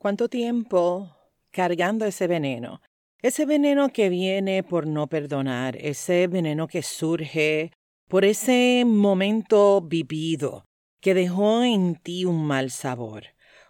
[0.00, 1.16] ¿Cuánto tiempo
[1.50, 2.80] cargando ese veneno?
[3.20, 7.72] Ese veneno que viene por no perdonar, ese veneno que surge
[8.06, 10.66] por ese momento vivido
[11.00, 13.24] que dejó en ti un mal sabor.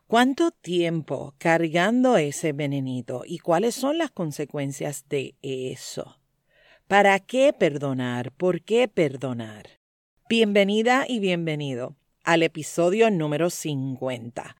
[0.06, 6.20] ¿Cuánto tiempo cargando ese venenito y cuáles son las consecuencias de eso?
[6.88, 8.32] ¿Para qué perdonar?
[8.32, 9.80] ¿Por qué perdonar?
[10.28, 14.57] Bienvenida y bienvenido al episodio número 50.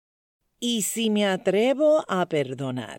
[0.61, 2.99] ¿Y si me atrevo a perdonar?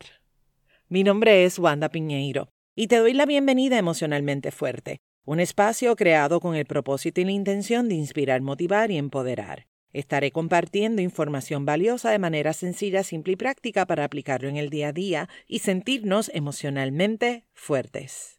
[0.88, 5.94] Mi nombre es Wanda Piñeiro y te doy la bienvenida a Emocionalmente Fuerte, un espacio
[5.98, 9.68] creado con el propósito y la intención de inspirar, motivar y empoderar.
[9.92, 14.88] Estaré compartiendo información valiosa de manera sencilla, simple y práctica para aplicarlo en el día
[14.88, 18.39] a día y sentirnos emocionalmente fuertes.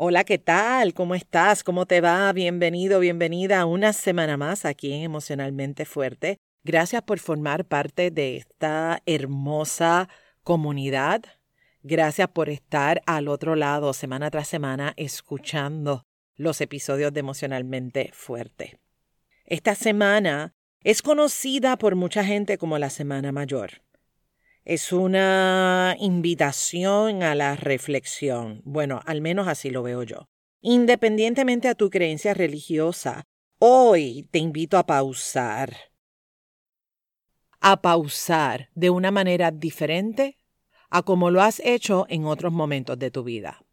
[0.00, 0.94] Hola, ¿qué tal?
[0.94, 1.64] ¿Cómo estás?
[1.64, 2.32] ¿Cómo te va?
[2.32, 6.38] Bienvenido, bienvenida a una semana más aquí en Emocionalmente Fuerte.
[6.62, 10.08] Gracias por formar parte de esta hermosa
[10.44, 11.22] comunidad.
[11.82, 16.04] Gracias por estar al otro lado semana tras semana escuchando
[16.36, 18.78] los episodios de Emocionalmente Fuerte.
[19.46, 23.82] Esta semana es conocida por mucha gente como la Semana Mayor.
[24.68, 28.60] Es una invitación a la reflexión.
[28.66, 30.26] Bueno, al menos así lo veo yo.
[30.60, 33.24] Independientemente a tu creencia religiosa,
[33.58, 35.74] hoy te invito a pausar
[37.60, 40.36] a pausar de una manera diferente
[40.90, 43.64] a como lo has hecho en otros momentos de tu vida.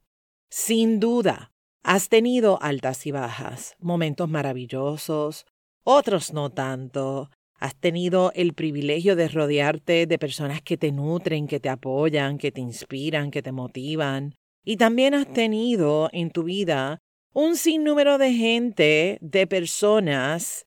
[0.49, 1.52] Sin duda,
[1.83, 5.45] has tenido altas y bajas, momentos maravillosos,
[5.83, 7.31] otros no tanto.
[7.59, 12.52] Has tenido el privilegio de rodearte de personas que te nutren, que te apoyan, que
[12.52, 14.36] te inspiran, que te motivan.
[14.64, 17.00] Y también has tenido en tu vida
[17.33, 20.66] un sinnúmero de gente, de personas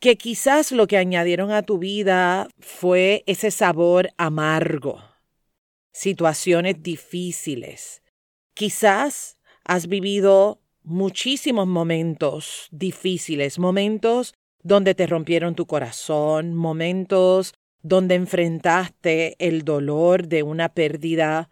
[0.00, 5.02] que quizás lo que añadieron a tu vida fue ese sabor amargo,
[5.92, 8.02] situaciones difíciles.
[8.54, 19.36] Quizás has vivido muchísimos momentos difíciles, momentos donde te rompieron tu corazón, momentos donde enfrentaste
[19.38, 21.48] el dolor de una pérdida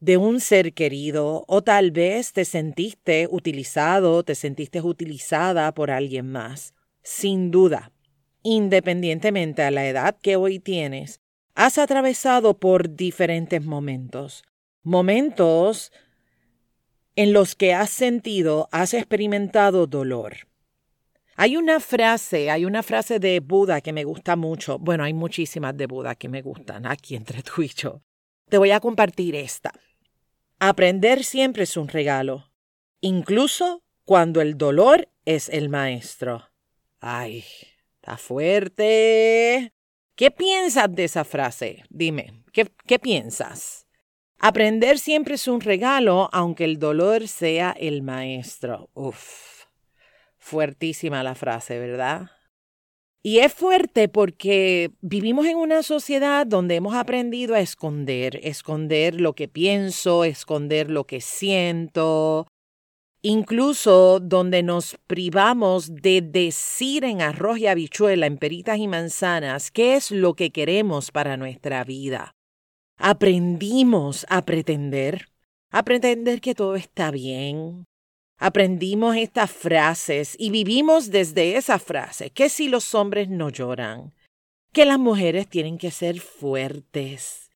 [0.00, 6.30] de un ser querido o tal vez te sentiste utilizado, te sentiste utilizada por alguien
[6.30, 6.74] más.
[7.02, 7.90] Sin duda,
[8.42, 11.20] independientemente a la edad que hoy tienes,
[11.54, 14.44] has atravesado por diferentes momentos.
[14.82, 15.90] Momentos
[17.16, 20.46] en los que has sentido, has experimentado dolor.
[21.40, 24.76] Hay una frase, hay una frase de Buda que me gusta mucho.
[24.80, 28.02] Bueno, hay muchísimas de Buda que me gustan aquí entre tú y yo.
[28.48, 29.70] Te voy a compartir esta.
[30.58, 32.50] Aprender siempre es un regalo,
[33.00, 36.50] incluso cuando el dolor es el maestro.
[36.98, 37.44] Ay,
[38.00, 39.72] está fuerte.
[40.16, 41.84] ¿Qué piensas de esa frase?
[41.88, 43.86] Dime, ¿qué, qué piensas?
[44.40, 48.90] Aprender siempre es un regalo, aunque el dolor sea el maestro.
[48.94, 49.57] Uf,
[50.48, 52.30] fuertísima la frase, ¿verdad?
[53.22, 59.34] Y es fuerte porque vivimos en una sociedad donde hemos aprendido a esconder, esconder lo
[59.34, 62.46] que pienso, esconder lo que siento,
[63.20, 69.96] incluso donde nos privamos de decir en arroz y habichuela, en peritas y manzanas, qué
[69.96, 72.32] es lo que queremos para nuestra vida.
[72.96, 75.26] Aprendimos a pretender,
[75.70, 77.84] a pretender que todo está bien.
[78.38, 84.14] Aprendimos estas frases y vivimos desde esa frase, que si los hombres no lloran,
[84.72, 87.48] que las mujeres tienen que ser fuertes,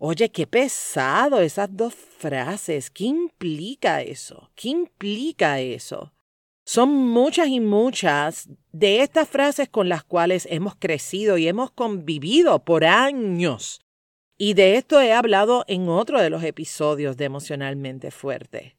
[0.00, 2.88] Oye, qué pesado esas dos frases.
[2.88, 4.50] ¿Qué implica eso?
[4.54, 6.12] ¿Qué implica eso?
[6.64, 12.64] Son muchas y muchas de estas frases con las cuales hemos crecido y hemos convivido
[12.64, 13.80] por años.
[14.36, 18.77] Y de esto he hablado en otro de los episodios de Emocionalmente Fuerte.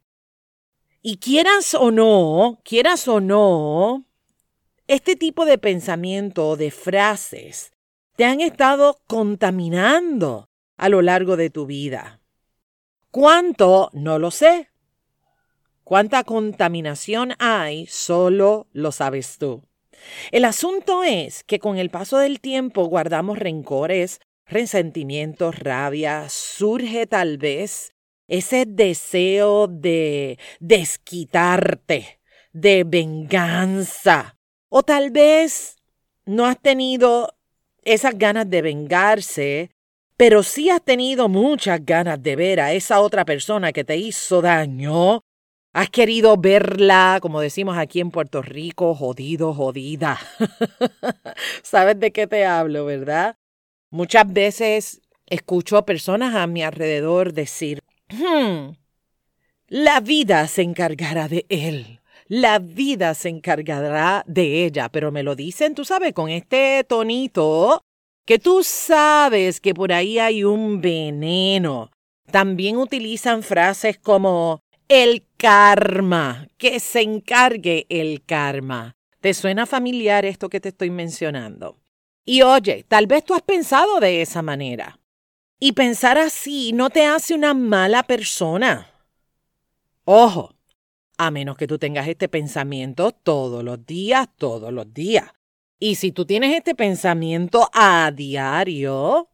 [1.02, 4.06] Y quieras o no, quieras o no,
[4.88, 7.72] este tipo de pensamiento, de frases,
[8.18, 12.20] te han estado contaminando a lo largo de tu vida.
[13.12, 13.90] ¿Cuánto?
[13.94, 14.72] No lo sé.
[15.86, 17.88] ¿Cuánta contaminación hay?
[17.88, 19.64] Solo lo sabes tú.
[20.32, 27.38] El asunto es que con el paso del tiempo guardamos rencores, resentimientos, rabia, surge tal
[27.38, 27.94] vez
[28.30, 32.22] ese deseo de desquitarte,
[32.54, 34.38] de venganza,
[34.70, 35.76] o tal vez
[36.26, 37.36] no has tenido
[37.84, 39.72] esas ganas de vengarse,
[40.16, 44.42] pero si has tenido muchas ganas de ver a esa otra persona que te hizo
[44.42, 45.24] daño
[45.72, 50.20] Has querido verla, como decimos aquí en Puerto Rico, jodido, jodida.
[51.62, 53.38] ¿Sabes de qué te hablo, verdad?
[53.92, 58.76] Muchas veces escucho a personas a mi alrededor decir, hmm,
[59.68, 62.00] la vida se encargará de él.
[62.28, 67.82] La vida se encargará de ella, pero me lo dicen, tú sabes, con este tonito
[68.26, 71.90] que tú sabes que por ahí hay un veneno.
[72.32, 78.96] También utilizan frases como el karma, que se encargue el karma.
[79.20, 81.80] ¿Te suena familiar esto que te estoy mencionando?
[82.24, 84.99] Y oye, tal vez tú has pensado de esa manera.
[85.60, 88.90] Y pensar así no te hace una mala persona.
[90.06, 90.56] Ojo,
[91.18, 95.30] a menos que tú tengas este pensamiento todos los días, todos los días.
[95.78, 99.30] Y si tú tienes este pensamiento a diario,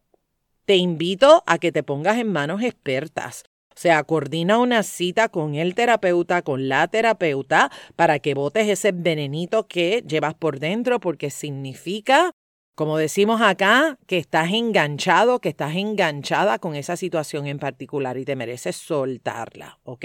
[0.64, 3.44] te invito a que te pongas en manos expertas.
[3.70, 8.90] O sea, coordina una cita con el terapeuta, con la terapeuta, para que botes ese
[8.90, 12.32] venenito que llevas por dentro, porque significa,
[12.76, 18.26] como decimos acá, que estás enganchado, que estás enganchada con esa situación en particular y
[18.26, 20.04] te mereces soltarla, ¿ok?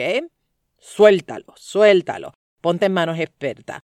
[0.80, 2.34] Suéltalo, suéltalo.
[2.62, 3.82] Ponte en manos expertas.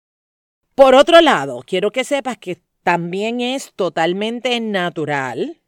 [0.74, 5.62] Por otro lado, quiero que sepas que también es totalmente natural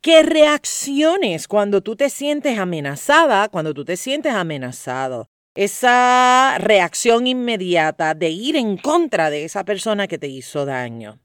[0.00, 5.28] que reacciones cuando tú te sientes amenazada, cuando tú te sientes amenazado.
[5.54, 11.20] Esa reacción inmediata de ir en contra de esa persona que te hizo daño.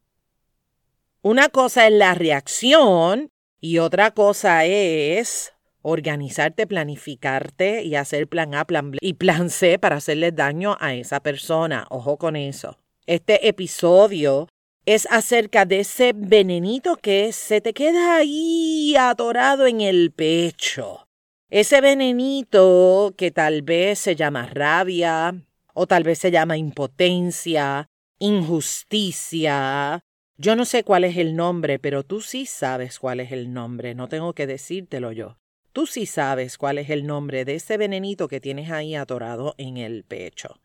[1.21, 3.29] Una cosa es la reacción
[3.59, 5.51] y otra cosa es
[5.81, 10.93] organizarte, planificarte y hacer plan A, plan B y plan C para hacerle daño a
[10.93, 11.85] esa persona.
[11.89, 12.77] Ojo con eso.
[13.05, 14.47] Este episodio
[14.85, 21.05] es acerca de ese venenito que se te queda ahí atorado en el pecho.
[21.49, 25.35] Ese venenito que tal vez se llama rabia
[25.73, 27.89] o tal vez se llama impotencia,
[28.19, 30.01] injusticia.
[30.41, 33.93] Yo no sé cuál es el nombre, pero tú sí sabes cuál es el nombre,
[33.93, 35.37] no tengo que decírtelo yo.
[35.73, 39.75] Tú sí sabes cuál es el nombre de ese venenito que tienes ahí atorado en
[39.75, 40.61] el pecho.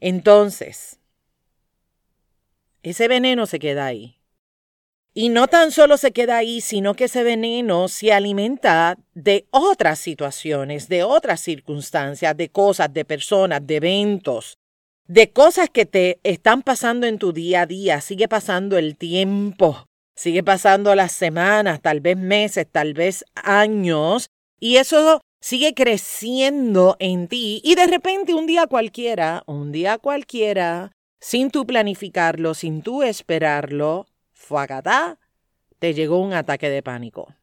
[0.00, 1.00] Entonces,
[2.82, 4.18] ese veneno se queda ahí.
[5.14, 9.98] Y no tan solo se queda ahí, sino que ese veneno se alimenta de otras
[9.98, 14.58] situaciones, de otras circunstancias, de cosas, de personas, de eventos,
[15.08, 18.00] de cosas que te están pasando en tu día a día.
[18.00, 24.76] Sigue pasando el tiempo, sigue pasando las semanas, tal vez meses, tal vez años, y
[24.76, 31.50] eso sigue creciendo en ti y de repente un día cualquiera, un día cualquiera, sin
[31.50, 35.18] tú planificarlo, sin tú esperarlo, fuagatá,
[35.78, 37.34] te llegó un ataque de pánico.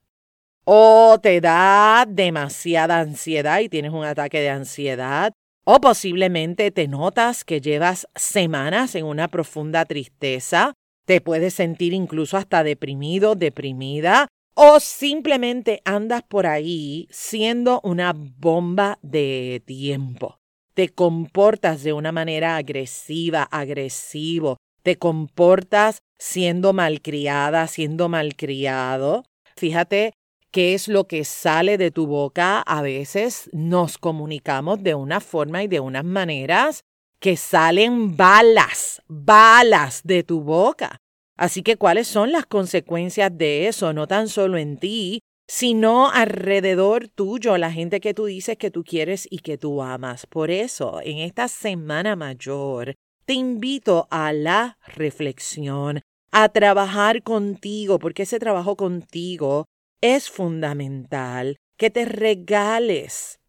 [0.65, 5.33] O te da demasiada ansiedad y tienes un ataque de ansiedad.
[5.65, 10.73] O posiblemente te notas que llevas semanas en una profunda tristeza.
[11.05, 18.99] Te puedes sentir incluso hasta deprimido, deprimida o simplemente andas por ahí siendo una bomba
[19.01, 20.37] de tiempo.
[20.73, 24.57] Te comportas de una manera agresiva, agresivo.
[24.81, 29.23] Te comportas siendo malcriada, siendo malcriado.
[29.55, 30.13] Fíjate
[30.53, 32.61] qué es lo que sale de tu boca.
[32.61, 36.83] A veces nos comunicamos de una forma y de unas maneras
[37.19, 40.97] que salen balas, balas de tu boca.
[41.35, 43.91] Así que, ¿cuáles son las consecuencias de eso?
[43.93, 48.83] No tan solo en ti, sino alrededor tuyo, la gente que tú dices que tú
[48.83, 50.27] quieres y que tú amas.
[50.27, 52.93] Por eso, en esta semana mayor,
[53.25, 56.01] te invito a la reflexión,
[56.31, 59.65] a trabajar contigo, porque ese trabajo contigo
[60.03, 63.39] es fundamental, que te regales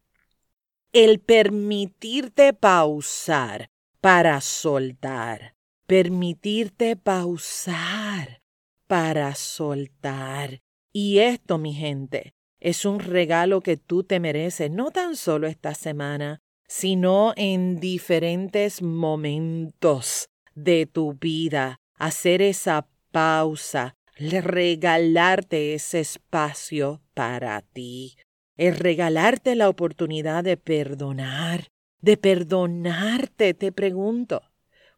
[0.93, 3.69] el permitirte pausar
[4.01, 8.41] para soltar permitirte pausar
[8.87, 10.61] para soltar.
[10.91, 15.75] Y esto, mi gente, es un regalo que tú te mereces, no tan solo esta
[15.75, 21.79] semana, sino en diferentes momentos de tu vida.
[21.97, 28.17] Hacer esa pausa, regalarte ese espacio para ti,
[28.57, 31.67] es regalarte la oportunidad de perdonar,
[32.01, 34.41] de perdonarte, te pregunto.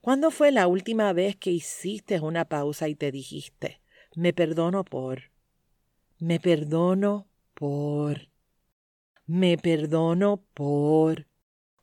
[0.01, 3.81] ¿Cuándo fue la última vez que hiciste una pausa y te dijiste,
[4.15, 5.31] me perdono por,
[6.19, 8.29] me perdono por,
[9.25, 11.27] me perdono por?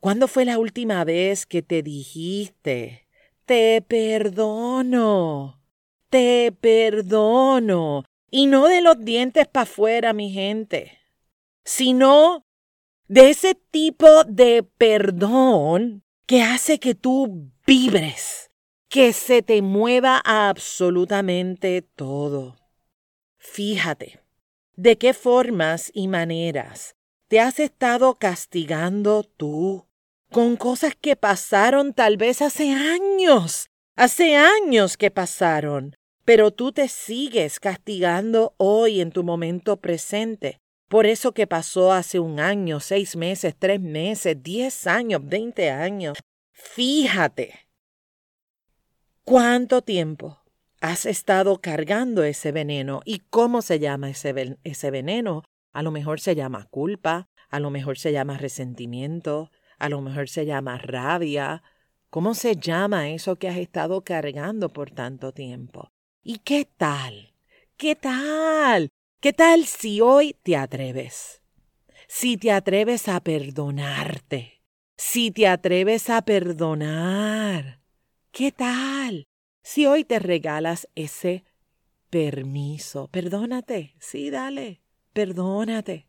[0.00, 3.08] ¿Cuándo fue la última vez que te dijiste,
[3.46, 5.63] te perdono,
[6.14, 8.04] te perdono?
[8.30, 10.96] Y no de los dientes para afuera, mi gente,
[11.64, 12.46] sino
[13.08, 18.52] de ese tipo de perdón que hace que tú vibres,
[18.88, 22.58] que se te mueva absolutamente todo.
[23.36, 24.20] Fíjate,
[24.76, 26.94] de qué formas y maneras
[27.26, 29.88] te has estado castigando tú
[30.30, 36.88] con cosas que pasaron tal vez hace años, hace años que pasaron, pero tú te
[36.88, 43.16] sigues castigando hoy en tu momento presente por eso que pasó hace un año, seis
[43.16, 46.18] meses, tres meses, diez años, veinte años.
[46.52, 47.68] Fíjate
[49.24, 50.38] cuánto tiempo
[50.80, 55.42] has estado cargando ese veneno y cómo se llama ese, ese veneno.
[55.72, 60.28] A lo mejor se llama culpa, a lo mejor se llama resentimiento, a lo mejor
[60.28, 61.62] se llama rabia.
[62.10, 65.93] ¿Cómo se llama eso que has estado cargando por tanto tiempo?
[66.26, 67.34] ¿Y qué tal?
[67.76, 68.88] ¿Qué tal?
[69.20, 71.42] ¿Qué tal si hoy te atreves?
[72.08, 74.62] Si te atreves a perdonarte.
[74.96, 77.82] Si te atreves a perdonar.
[78.32, 79.26] ¿Qué tal
[79.62, 81.44] si hoy te regalas ese
[82.08, 83.08] permiso?
[83.08, 83.94] Perdónate.
[83.98, 84.80] Sí, dale.
[85.12, 86.08] Perdónate.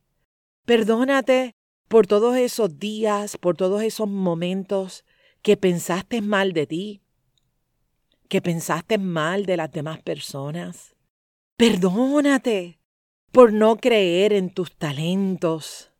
[0.63, 1.55] Perdónate
[1.89, 5.03] por todos esos días, por todos esos momentos
[5.41, 7.01] que pensaste mal de ti,
[8.35, 10.93] que pensaste mal de las demás personas.
[11.55, 12.81] Perdónate
[13.31, 15.93] por no creer en tus talentos.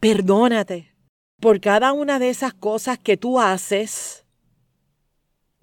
[0.00, 0.96] Perdónate
[1.38, 4.24] por cada una de esas cosas que tú haces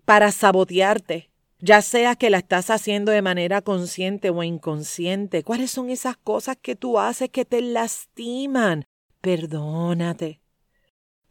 [0.06, 5.42] para sabotearte, ya sea que la estás haciendo de manera consciente o inconsciente.
[5.42, 8.86] ¿Cuáles son esas cosas que tú haces que te lastiman?
[9.20, 10.42] Perdónate.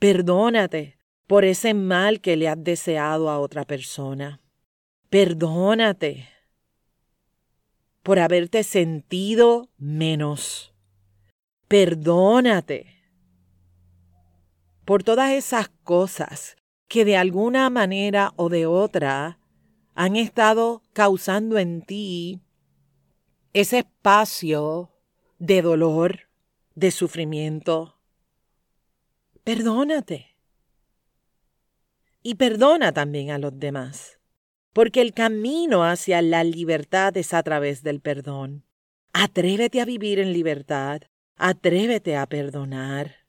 [0.01, 0.98] Perdónate
[1.29, 4.41] por ese mal que le has deseado a otra persona.
[5.11, 6.29] Perdónate
[8.03, 10.73] por haberte sentido menos.
[11.69, 12.87] Perdónate
[14.87, 16.57] por todas esas cosas
[16.89, 19.39] que de alguna manera o de otra
[19.95, 22.41] han estado causando en ti
[23.53, 24.95] ese espacio
[25.39, 26.21] de dolor,
[26.75, 27.99] de sufrimiento.
[29.45, 30.28] Perdónate.
[32.29, 34.19] Y perdona también a los demás
[34.79, 38.65] porque el camino hacia la libertad es a través del perdón.
[39.13, 41.01] Atrévete a vivir en libertad,
[41.37, 43.27] atrévete a perdonar.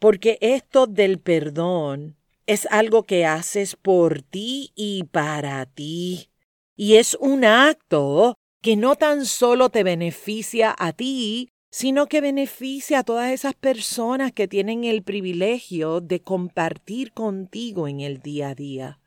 [0.00, 2.16] Porque esto del perdón
[2.46, 6.30] es algo que haces por ti y para ti.
[6.74, 12.98] Y es un acto que no tan solo te beneficia a ti, sino que beneficia
[12.98, 18.54] a todas esas personas que tienen el privilegio de compartir contigo en el día a
[18.56, 19.00] día.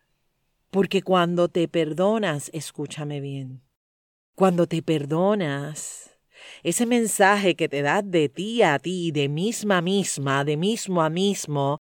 [0.71, 3.61] Porque cuando te perdonas, escúchame bien,
[4.33, 6.17] cuando te perdonas,
[6.63, 11.09] ese mensaje que te das de ti a ti, de misma misma, de mismo a
[11.09, 11.79] mismo,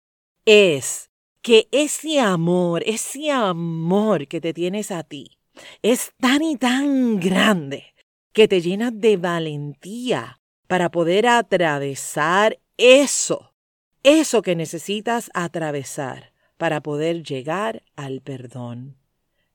[0.44, 5.38] es que ese amor, ese amor que te tienes a ti,
[5.80, 7.94] es tan y tan grande
[8.32, 13.54] que te llena de valentía para poder atravesar eso,
[14.02, 18.96] eso que necesitas atravesar para poder llegar al perdón?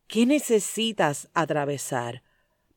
[0.07, 2.23] ¿Qué necesitas atravesar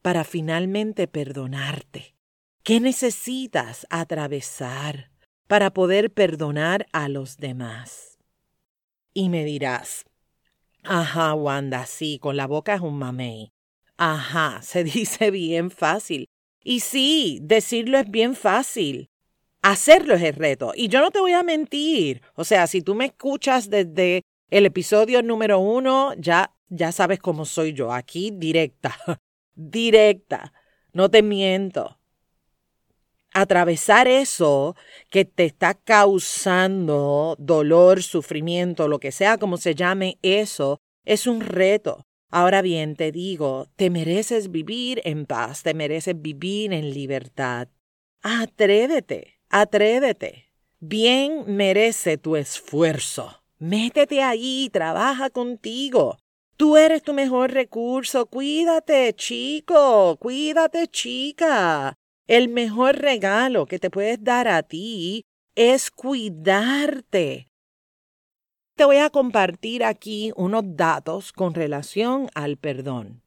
[0.03, 2.14] para finalmente perdonarte?
[2.62, 5.11] ¿Qué necesitas atravesar
[5.47, 8.19] para poder perdonar a los demás?
[9.12, 10.05] Y me dirás,
[10.83, 13.53] ajá, Wanda, sí, con la boca es un mamey.
[13.97, 16.26] Ajá, se dice bien fácil.
[16.64, 19.11] Y sí, decirlo es bien fácil,
[19.64, 20.73] Hacerlo es el reto.
[20.76, 22.21] Y yo no te voy a mentir.
[22.35, 27.47] O sea, si tú me escuchas desde el episodio número uno, ya, ya sabes cómo
[27.47, 27.90] soy yo.
[27.90, 28.94] Aquí directa.
[29.54, 30.52] directa.
[30.92, 31.99] No te miento.
[33.33, 34.76] Atravesar eso
[35.09, 41.40] que te está causando dolor, sufrimiento, lo que sea como se llame eso, es un
[41.40, 42.04] reto.
[42.37, 47.69] Ahora bien, te digo, te mereces vivir en paz, te mereces vivir en libertad.
[48.23, 49.38] Atrévete.
[49.50, 50.50] Atrévete.
[50.81, 53.45] Bien merece tu esfuerzo.
[53.61, 56.17] Métete ahí, trabaja contigo.
[56.57, 58.26] Tú eres tu mejor recurso.
[58.26, 60.17] Cuídate, chico.
[60.17, 61.95] Cuídate, chica.
[62.26, 65.23] El mejor regalo que te puedes dar a ti
[65.55, 67.47] es cuidarte.
[68.76, 73.23] Te voy a compartir aquí unos datos con relación al perdón.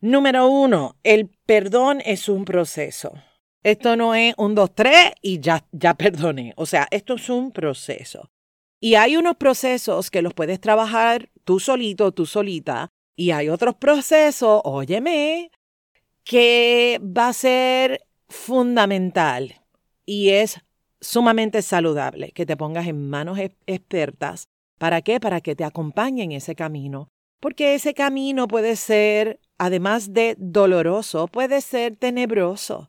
[0.00, 3.14] Número uno, el perdón es un proceso.
[3.62, 6.52] Esto no es un, dos, tres y ya, ya perdoné.
[6.56, 8.30] O sea, esto es un proceso.
[8.78, 12.90] Y hay unos procesos que los puedes trabajar tú solito, tú solita.
[13.16, 15.50] Y hay otros procesos, óyeme,
[16.24, 19.60] que va a ser fundamental
[20.04, 20.60] Y es
[21.02, 24.46] sumamente saludable que te pongas en manos expertas.
[24.78, 25.20] ¿Para qué?
[25.20, 27.08] Para que te acompañen en ese camino.
[27.40, 32.88] Porque ese camino puede ser, además de doloroso, puede ser tenebroso.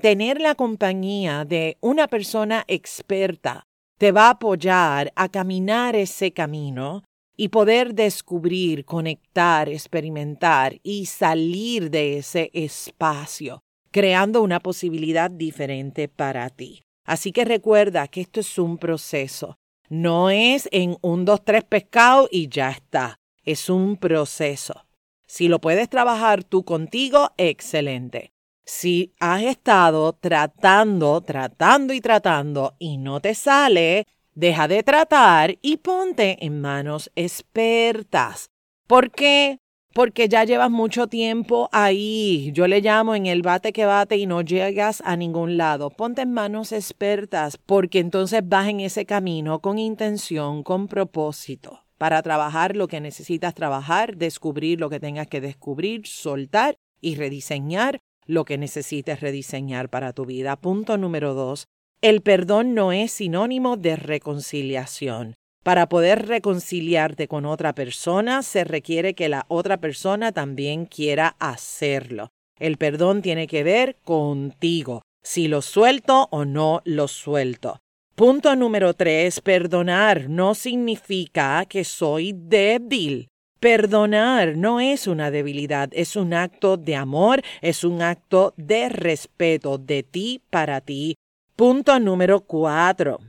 [0.00, 3.64] Tener la compañía de una persona experta
[3.98, 7.04] te va a apoyar a caminar ese camino
[7.36, 16.50] y poder descubrir, conectar, experimentar y salir de ese espacio, creando una posibilidad diferente para
[16.50, 16.83] ti.
[17.04, 19.58] Así que recuerda que esto es un proceso.
[19.88, 23.20] No es en un, dos, tres pescado y ya está.
[23.44, 24.86] Es un proceso.
[25.26, 28.32] Si lo puedes trabajar tú contigo, excelente.
[28.64, 35.76] Si has estado tratando, tratando y tratando y no te sale, deja de tratar y
[35.76, 38.50] ponte en manos expertas.
[38.86, 39.58] ¿Por qué?
[39.94, 42.50] Porque ya llevas mucho tiempo ahí.
[42.52, 45.90] Yo le llamo en el bate que bate y no llegas a ningún lado.
[45.90, 52.20] Ponte en manos expertas porque entonces vas en ese camino con intención, con propósito, para
[52.22, 58.44] trabajar lo que necesitas trabajar, descubrir lo que tengas que descubrir, soltar y rediseñar lo
[58.44, 60.56] que necesites rediseñar para tu vida.
[60.56, 61.68] Punto número dos,
[62.00, 65.36] el perdón no es sinónimo de reconciliación.
[65.64, 72.28] Para poder reconciliarte con otra persona se requiere que la otra persona también quiera hacerlo.
[72.60, 77.78] El perdón tiene que ver contigo, si lo suelto o no lo suelto.
[78.14, 83.28] Punto número tres, perdonar no significa que soy débil.
[83.58, 89.78] Perdonar no es una debilidad, es un acto de amor, es un acto de respeto
[89.78, 91.16] de ti para ti.
[91.56, 93.20] Punto número cuatro.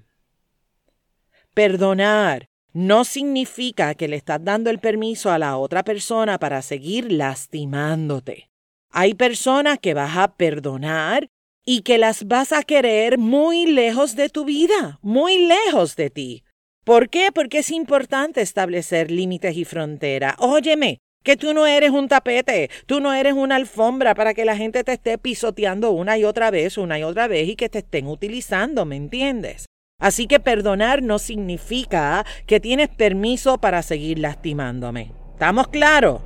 [1.55, 7.09] Perdonar no significa que le estás dando el permiso a la otra persona para seguir
[7.09, 8.49] lastimándote.
[8.91, 11.29] Hay personas que vas a perdonar
[11.65, 16.43] y que las vas a querer muy lejos de tu vida, muy lejos de ti.
[16.83, 17.29] ¿Por qué?
[17.33, 20.35] Porque es importante establecer límites y fronteras.
[20.39, 24.57] Óyeme, que tú no eres un tapete, tú no eres una alfombra para que la
[24.57, 27.79] gente te esté pisoteando una y otra vez, una y otra vez y que te
[27.79, 29.67] estén utilizando, ¿me entiendes?
[30.05, 35.11] Así que perdonar no significa que tienes permiso para seguir lastimándome.
[35.33, 36.21] ¿Estamos claros?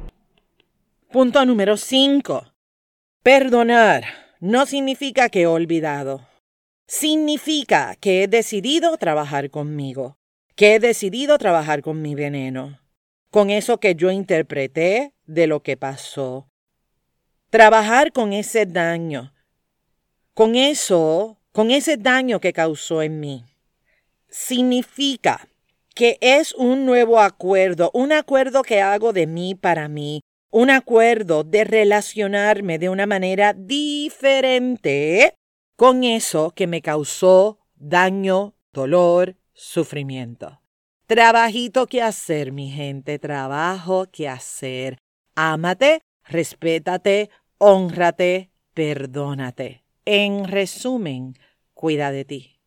[1.13, 2.43] Punto número 5.
[3.23, 4.03] Perdonar
[4.41, 6.27] no significa que he olvidado.
[6.87, 10.17] Significa que he decidido trabajar conmigo
[10.57, 12.81] que he decidido trabajar con mi veneno,
[13.31, 16.49] con eso que yo interpreté de lo que pasó.
[17.49, 19.33] Trabajar con ese daño,
[20.33, 23.45] con eso, con ese daño que causó en mí.
[24.29, 25.47] Significa
[25.95, 31.43] que es un nuevo acuerdo, un acuerdo que hago de mí para mí, un acuerdo
[31.43, 35.33] de relacionarme de una manera diferente
[35.75, 40.61] con eso que me causó daño, dolor, sufrimiento.
[41.05, 44.97] Trabajito que hacer, mi gente, trabajo que hacer.
[45.35, 49.83] Ámate, respétate, honrate, perdónate.
[50.05, 51.35] En resumen,
[51.73, 52.59] cuida de ti.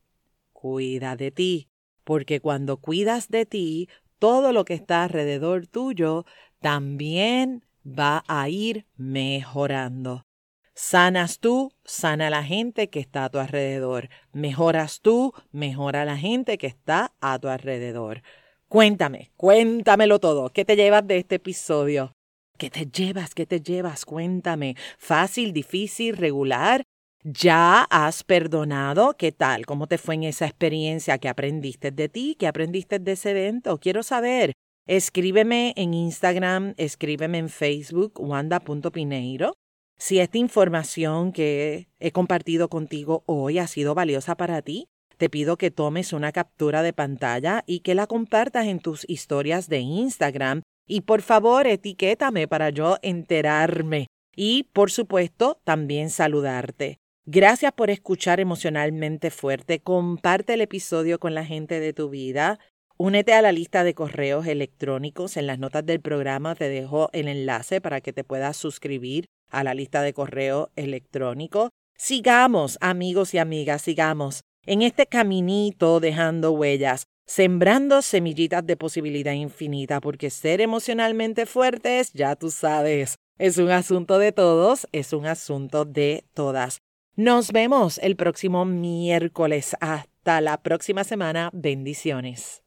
[0.62, 1.70] Cuida de ti,
[2.04, 3.88] porque cuando cuidas de ti,
[4.20, 6.24] todo lo que está alrededor tuyo
[6.60, 10.24] también va a ir mejorando.
[10.72, 14.08] Sanas tú, sana la gente que está a tu alrededor.
[14.32, 18.22] Mejoras tú, mejora la gente que está a tu alrededor.
[18.68, 20.50] Cuéntame, cuéntamelo todo.
[20.50, 22.12] ¿Qué te llevas de este episodio?
[22.56, 23.34] ¿Qué te llevas?
[23.34, 24.04] ¿Qué te llevas?
[24.04, 24.76] Cuéntame.
[24.96, 26.84] ¿Fácil, difícil, regular?
[27.24, 29.14] ¿Ya has perdonado?
[29.16, 29.64] ¿Qué tal?
[29.64, 31.18] ¿Cómo te fue en esa experiencia?
[31.18, 32.34] ¿Qué aprendiste de ti?
[32.36, 33.78] ¿Qué aprendiste de ese evento?
[33.78, 34.54] Quiero saber.
[34.88, 39.54] Escríbeme en Instagram, escríbeme en Facebook, wanda.pineiro.
[39.96, 45.56] Si esta información que he compartido contigo hoy ha sido valiosa para ti, te pido
[45.56, 50.62] que tomes una captura de pantalla y que la compartas en tus historias de Instagram
[50.88, 56.98] y por favor etiquétame para yo enterarme y por supuesto también saludarte.
[57.24, 59.78] Gracias por escuchar emocionalmente fuerte.
[59.78, 62.58] Comparte el episodio con la gente de tu vida.
[62.96, 65.36] Únete a la lista de correos electrónicos.
[65.36, 69.62] En las notas del programa te dejo el enlace para que te puedas suscribir a
[69.62, 71.70] la lista de correo electrónico.
[71.96, 80.00] Sigamos, amigos y amigas, sigamos en este caminito dejando huellas, sembrando semillitas de posibilidad infinita,
[80.00, 85.84] porque ser emocionalmente fuertes, ya tú sabes, es un asunto de todos, es un asunto
[85.84, 86.78] de todas.
[87.16, 89.76] Nos vemos el próximo miércoles.
[89.80, 91.50] Hasta la próxima semana.
[91.52, 92.62] Bendiciones.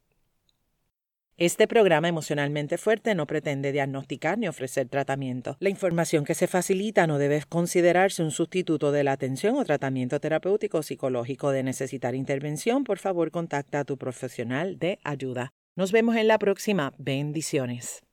[1.36, 5.56] Este programa emocionalmente fuerte no pretende diagnosticar ni ofrecer tratamiento.
[5.58, 10.20] La información que se facilita no debe considerarse un sustituto de la atención o tratamiento
[10.20, 11.50] terapéutico o psicológico.
[11.50, 15.54] De necesitar intervención, por favor contacta a tu profesional de ayuda.
[15.74, 16.92] Nos vemos en la próxima.
[16.98, 18.05] Bendiciones.